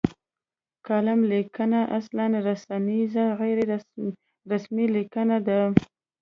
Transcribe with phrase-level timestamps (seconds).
[0.87, 3.57] کالم لیکنه اصلا رسنیزه غیر
[4.51, 5.59] رسمي لیکنه ده.